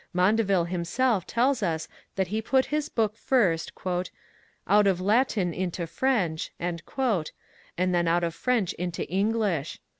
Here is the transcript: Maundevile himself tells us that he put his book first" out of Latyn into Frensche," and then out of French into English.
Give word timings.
Maundevile 0.15 0.65
himself 0.67 1.27
tells 1.27 1.61
us 1.61 1.87
that 2.15 2.29
he 2.29 2.41
put 2.41 2.65
his 2.73 2.89
book 2.89 3.15
first" 3.15 3.71
out 4.75 4.87
of 4.87 4.97
Latyn 4.99 5.53
into 5.53 5.83
Frensche," 5.85 6.49
and 6.59 6.85
then 7.93 8.07
out 8.07 8.23
of 8.23 8.33
French 8.33 8.73
into 8.73 9.05
English. 9.07 9.79